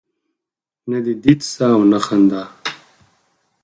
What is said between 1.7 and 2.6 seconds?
نه خندا